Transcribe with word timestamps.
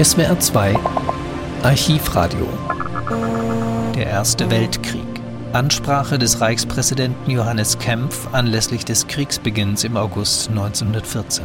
SWR 0.00 0.38
2 0.38 0.76
Archivradio 1.64 2.46
Der 3.96 4.06
Erste 4.06 4.48
Weltkrieg 4.48 5.02
Ansprache 5.52 6.20
des 6.20 6.40
Reichspräsidenten 6.40 7.28
Johannes 7.28 7.80
Kempf 7.80 8.28
anlässlich 8.32 8.84
des 8.84 9.08
Kriegsbeginns 9.08 9.82
im 9.82 9.96
August 9.96 10.50
1914. 10.50 11.44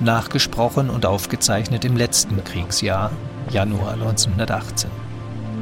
Nachgesprochen 0.00 0.88
und 0.88 1.04
aufgezeichnet 1.04 1.84
im 1.84 1.94
letzten 1.94 2.42
Kriegsjahr, 2.42 3.12
Januar 3.50 3.92
1918. 3.92 4.88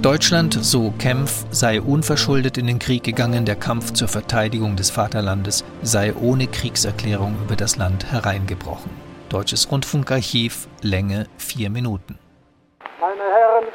Deutschland, 0.00 0.56
so 0.62 0.92
Kempf, 0.92 1.44
sei 1.50 1.80
unverschuldet 1.80 2.56
in 2.56 2.68
den 2.68 2.78
Krieg 2.78 3.02
gegangen, 3.02 3.46
der 3.46 3.56
Kampf 3.56 3.94
zur 3.94 4.06
Verteidigung 4.06 4.76
des 4.76 4.90
Vaterlandes 4.90 5.64
sei 5.82 6.14
ohne 6.14 6.46
Kriegserklärung 6.46 7.34
über 7.42 7.56
das 7.56 7.74
Land 7.78 8.12
hereingebrochen. 8.12 8.92
Deutsches 9.28 9.72
Rundfunkarchiv, 9.72 10.68
Länge 10.82 11.26
vier 11.36 11.68
Minuten. 11.68 12.16
Herren, 13.28 13.66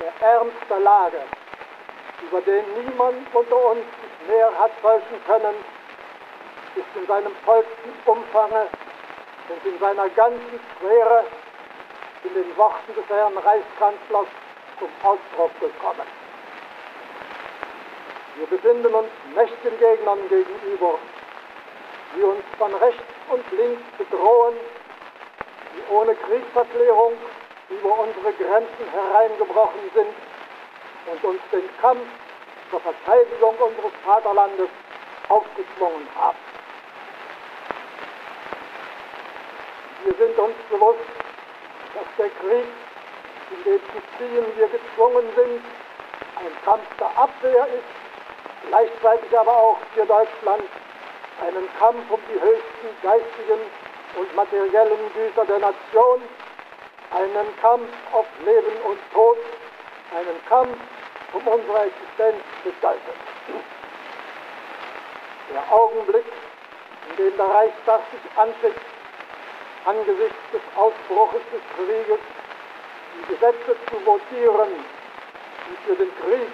der 0.00 0.28
Ernst 0.28 0.56
der 0.68 0.80
Lage, 0.80 1.20
über 2.22 2.40
den 2.40 2.64
niemand 2.84 3.34
unter 3.34 3.64
uns 3.70 3.84
mehr 4.28 4.50
hat 4.58 4.70
täuschen 4.82 5.24
können, 5.26 5.54
ist 6.76 6.86
in 6.96 7.06
seinem 7.06 7.34
vollsten 7.44 7.92
Umfange 8.04 8.66
und 9.48 9.72
in 9.72 9.78
seiner 9.78 10.08
ganzen 10.10 10.60
Schwere 10.78 11.24
in 12.24 12.34
den 12.34 12.56
Worten 12.56 12.94
des 12.94 13.08
Herrn 13.08 13.36
Reichskanzlers 13.36 14.26
zum 14.78 14.88
Ausdruck 15.02 15.60
gekommen. 15.60 16.06
Wir 18.36 18.46
befinden 18.46 18.92
uns 18.94 19.08
mächtigen 19.34 19.78
Gegnern 19.78 20.18
gegenüber, 20.28 20.98
die 22.16 22.22
uns 22.22 22.42
von 22.58 22.74
rechts 22.74 23.02
und 23.30 23.44
links 23.52 23.82
bedrohen, 23.96 24.54
die 25.76 25.92
ohne 25.92 26.14
Kriegserklärung 26.16 27.12
über 27.74 27.98
unsere 27.98 28.32
Grenzen 28.32 28.86
hereingebrochen 28.92 29.90
sind 29.94 30.14
und 31.06 31.24
uns 31.24 31.40
den 31.52 31.68
Kampf 31.80 32.06
zur 32.70 32.80
Verteidigung 32.80 33.56
unseres 33.58 33.92
Vaterlandes 34.04 34.68
aufgezwungen 35.28 36.08
haben. 36.16 36.38
Wir 40.04 40.14
sind 40.14 40.38
uns 40.38 40.54
bewusst, 40.70 40.98
dass 41.94 42.04
der 42.18 42.28
Krieg 42.28 42.66
in 43.50 43.64
den 43.64 43.80
zu 43.80 44.00
ziehen 44.18 44.44
wir 44.56 44.68
gezwungen 44.68 45.24
sind, 45.36 45.62
ein 46.36 46.64
Kampf 46.64 46.84
der 46.98 47.10
Abwehr 47.16 47.66
ist, 47.68 48.68
gleichzeitig 48.68 49.38
aber 49.38 49.56
auch 49.56 49.78
für 49.94 50.04
Deutschland 50.04 50.64
einen 51.40 51.68
Kampf 51.78 52.10
um 52.10 52.20
die 52.28 52.40
höchsten 52.40 52.88
geistigen 53.02 53.60
und 54.16 54.34
materiellen 54.34 55.12
Güter 55.14 55.44
der 55.46 55.58
Nation, 55.58 56.22
einen 57.14 57.56
Kampf 57.60 57.88
auf 58.12 58.26
Leben 58.44 58.76
und 58.88 58.98
Tod, 59.12 59.38
einen 60.10 60.44
Kampf 60.48 60.76
um 61.32 61.46
unsere 61.46 61.86
Existenz 61.86 62.42
bedeutet. 62.62 63.18
Der 65.52 65.72
Augenblick, 65.72 66.24
in 67.10 67.16
dem 67.16 67.36
der 67.36 67.46
Reichstag 67.46 68.00
sich 68.10 68.38
anfängt, 68.38 68.76
angesichts 69.84 70.42
des 70.52 70.62
Ausbruches 70.76 71.42
des 71.52 71.62
Krieges 71.76 72.18
die 73.14 73.34
Gesetze 73.34 73.76
zu 73.90 74.06
votieren, 74.06 74.70
die 75.68 75.76
für 75.86 75.96
den 75.96 76.10
Krieg 76.16 76.48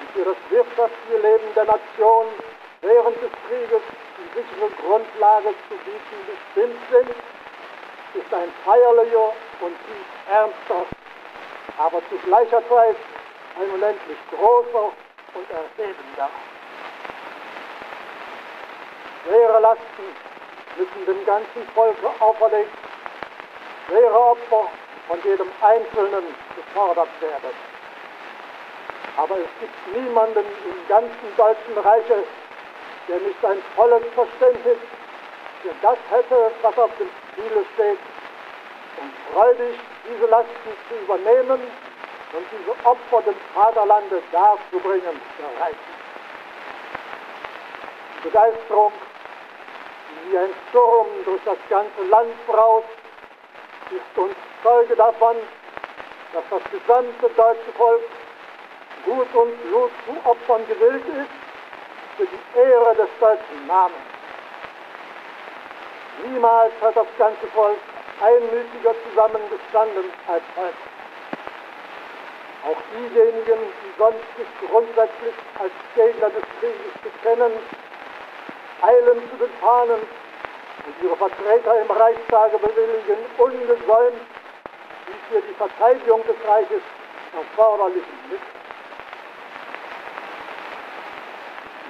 und 0.00 0.10
für 0.14 0.24
das 0.24 0.36
wirtschaftliche 0.50 1.18
Leben 1.18 1.54
der 1.56 1.64
Nation 1.64 2.26
während 2.82 3.16
des 3.16 3.32
Krieges 3.48 3.82
die 4.18 4.38
sichere 4.38 4.70
Grundlage 4.82 5.54
zu 5.68 5.74
bieten 5.84 6.18
bestimmt 6.26 6.80
sind, 6.90 7.10
ist 8.18 8.34
ein 8.34 8.52
feierlicher 8.64 9.32
und 9.60 9.74
tief 9.86 10.08
ernster, 10.30 10.86
aber 11.78 12.00
zu 12.08 12.16
gleicher 12.24 12.62
Zeit 12.68 12.96
ein 13.60 13.70
unendlich 13.70 14.18
großer 14.30 14.92
und 15.34 15.46
erhebender. 15.50 16.30
Schwere 19.24 19.60
Lasten 19.60 20.06
müssen 20.76 21.06
dem 21.06 21.26
ganzen 21.26 21.68
Volke 21.74 22.08
auferlegt, 22.20 22.72
schwere 23.86 24.20
Opfer 24.20 24.68
von 25.06 25.18
jedem 25.22 25.48
Einzelnen 25.62 26.24
gefordert 26.56 27.08
werden. 27.20 27.54
Aber 29.16 29.36
es 29.36 29.48
gibt 29.60 29.96
niemanden 29.96 30.44
im 30.64 30.88
ganzen 30.88 31.36
Deutschen 31.36 31.78
Reiche, 31.78 32.24
der 33.08 33.18
nicht 33.20 33.44
ein 33.44 33.62
volles 33.74 34.04
Verständnis 34.14 34.78
für 35.62 35.74
das 35.82 35.98
hätte, 36.10 36.52
was 36.62 36.78
auf 36.78 36.90
dem 36.98 37.08
Spiele 37.32 37.64
steht, 37.74 37.98
und 39.00 39.12
freudig 39.32 39.78
diese 40.08 40.26
Lasten 40.26 40.72
zu 40.88 40.94
übernehmen 40.94 41.60
und 42.32 42.46
diese 42.52 42.86
Opfer 42.86 43.22
dem 43.22 43.36
Vaterlande 43.54 44.22
darzubringen 44.32 45.20
bereit. 45.38 45.76
Die 48.16 48.28
Begeisterung, 48.28 48.92
die 50.10 50.32
wie 50.32 50.38
ein 50.38 50.50
Sturm 50.68 51.06
durch 51.24 51.40
das 51.44 51.58
ganze 51.68 52.02
Land 52.10 52.46
braust, 52.46 52.88
ist 53.90 54.18
uns 54.18 54.34
Zeuge 54.62 54.96
davon, 54.96 55.36
dass 56.32 56.44
das 56.50 56.62
gesamte 56.70 57.30
deutsche 57.36 57.72
Volk 57.76 58.02
Gut 59.04 59.34
und 59.34 59.68
Blut 59.68 59.90
zu 60.04 60.28
Opfern 60.28 60.66
gewillt 60.66 61.04
ist 61.06 61.30
für 62.16 62.26
die 62.26 62.58
Ehre 62.58 62.94
des 62.96 63.08
deutschen 63.20 63.66
Namens. 63.66 64.17
Niemals 66.24 66.72
hat 66.80 66.96
das 66.96 67.06
ganze 67.16 67.46
Volk 67.48 67.78
einmütiger 68.20 68.94
zusammengestanden 69.08 70.04
als 70.26 70.42
heute. 70.56 70.84
Auch 72.66 72.82
diejenigen, 72.92 73.60
die 73.82 73.92
sonst 73.96 74.26
sich 74.36 74.68
grundsätzlich 74.68 75.34
als 75.58 75.72
Gegner 75.94 76.30
des 76.30 76.42
Krieges 76.58 76.94
bekennen, 77.02 77.52
eilen 78.82 79.30
zu 79.30 79.36
den 79.36 79.52
Fahnen 79.60 80.00
und 80.86 81.04
ihre 81.04 81.16
Vertreter 81.16 81.80
im 81.80 81.90
Reichstage 81.90 82.58
bewilligen 82.58 83.18
ungesäumt 83.38 84.20
die 85.06 85.34
für 85.34 85.40
die 85.40 85.54
Verteidigung 85.54 86.22
des 86.24 86.36
Reiches 86.46 86.82
erforderlichen 87.32 88.18
Mittel. 88.28 88.46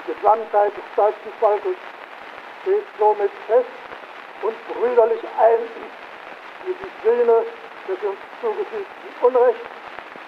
Die 0.07 0.13
Gesamtheit 0.13 0.77
des 0.77 0.85
deutschen 0.97 1.33
Volkes 1.41 1.77
steht 2.63 2.85
somit 2.99 3.31
fest 3.47 3.67
und 4.43 4.75
brüderlich 4.75 5.21
ein 5.39 5.59
für 6.65 6.73
die 6.73 6.91
Söhne 7.05 7.45
des 7.89 8.03
uns 8.03 8.19
zugefügten 8.41 8.87
Unrechts 9.23 9.69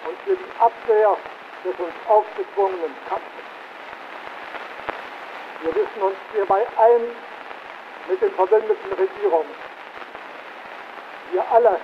und 0.07 0.17
für 0.25 0.35
die 0.35 0.51
Abwehr 0.59 1.17
des 1.63 1.79
uns 1.79 1.93
aufgezwungenen 2.07 2.95
Kampfes. 3.07 3.41
Wir 5.61 5.75
wissen 5.75 6.01
uns 6.01 6.15
hierbei 6.33 6.65
ein 6.77 7.01
mit 8.09 8.21
den 8.21 8.31
verbündeten 8.31 8.93
Regierungen. 8.93 9.55
Wir 11.31 11.43
alle, 11.51 11.79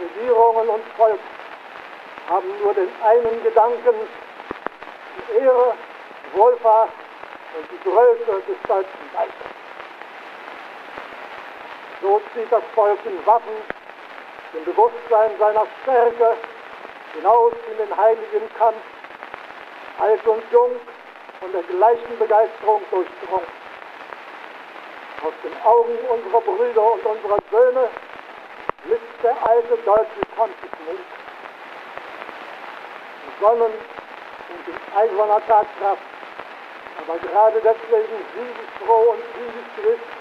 Regierungen 0.00 0.68
und 0.68 0.84
Volk, 0.96 1.20
haben 2.28 2.48
nur 2.62 2.74
den 2.74 2.88
einen 3.04 3.42
Gedanken, 3.42 3.94
die 5.16 5.38
Ehre, 5.38 5.74
die 6.24 6.38
Wohlfahrt 6.38 6.90
und 7.58 7.70
die 7.70 7.88
Größe 7.88 8.42
des 8.48 8.62
deutschen 8.66 9.10
Reiches. 9.14 9.59
So 12.00 12.20
zieht 12.32 12.50
das 12.50 12.62
Volk 12.74 12.98
in 13.04 13.26
Waffen, 13.26 13.56
im 14.54 14.64
Bewusstsein 14.64 15.32
seiner 15.38 15.66
Stärke, 15.82 16.36
hinaus 17.14 17.52
in 17.70 17.76
den 17.76 17.96
heiligen 17.96 18.48
Kampf, 18.58 18.80
alt 19.98 20.26
und 20.26 20.42
jung, 20.50 20.76
von 21.40 21.52
der 21.52 21.62
gleichen 21.62 22.18
Begeisterung 22.18 22.82
durchdrungen. 22.90 23.46
Aus 25.22 25.32
den 25.44 25.62
Augen 25.62 25.98
unserer 26.08 26.40
Brüder 26.40 26.92
und 26.92 27.04
unserer 27.04 27.38
Söhne 27.50 27.88
blitzt 28.84 29.22
der 29.22 29.36
alte 29.46 29.76
deutsche 29.84 30.22
Kampfesmut. 30.36 30.98
Sonnen 33.40 33.72
und 33.72 34.68
in 34.68 34.96
eiserner 34.96 35.40
Tatkraft, 35.46 36.02
aber 37.02 37.18
gerade 37.18 37.60
deswegen 37.60 38.24
siegesfroh 38.34 39.12
und 39.12 39.22
siegesgewiss 39.34 40.19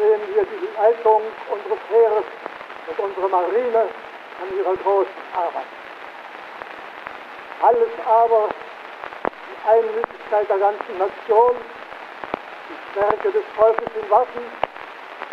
sehen 0.00 0.20
wir 0.34 0.44
die 0.44 0.68
Leitung 0.76 1.22
unseres 1.50 1.78
Heeres 1.90 2.24
und 2.88 2.98
unsere 2.98 3.28
Marine 3.28 3.80
an 4.40 4.56
ihrer 4.56 4.74
großen 4.76 5.22
Arbeit. 5.36 5.68
Alles 7.60 7.92
aber, 8.06 8.48
die 9.24 9.68
Einmütigkeit 9.68 10.48
der 10.48 10.58
ganzen 10.58 10.96
Nation, 10.96 11.54
die 12.70 12.92
Stärke 12.92 13.30
des 13.30 13.44
Volkes 13.54 13.88
in 14.00 14.10
Waffen, 14.10 14.42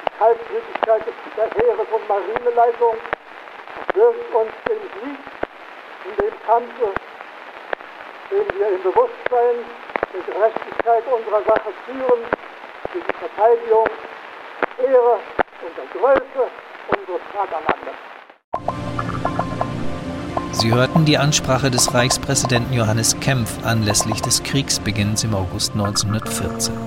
die 0.03 0.17
Kaltblütigkeit 0.19 1.03
der 1.37 1.49
Heeres- 1.55 1.87
und 1.89 2.09
Marineleitung 2.09 2.97
wirkt 3.93 4.35
uns 4.35 4.51
den 4.67 4.81
Sieg 4.99 5.19
in 6.03 6.15
dem 6.25 6.43
Kampfe, 6.45 6.91
den 8.31 8.59
wir 8.59 8.67
im 8.67 8.83
Bewusstsein 8.83 9.63
der 10.13 10.33
Gerechtigkeit 10.33 11.03
unserer 11.07 11.41
Sache 11.43 11.71
führen, 11.85 12.25
für 12.91 12.99
die 12.99 13.13
Verteidigung, 13.13 13.87
Ehre, 14.77 15.19
und 15.61 15.69
unser 15.69 15.85
Größe, 15.93 16.49
unseres 16.89 17.21
Vaterlandes. 17.33 17.95
Sie 20.51 20.73
hörten 20.73 21.05
die 21.05 21.17
Ansprache 21.17 21.69
des 21.69 21.93
Reichspräsidenten 21.93 22.73
Johannes 22.73 23.19
Kempf 23.19 23.63
anlässlich 23.63 24.21
des 24.21 24.41
Kriegsbeginns 24.43 25.23
im 25.23 25.35
August 25.35 25.73
1914. 25.73 26.86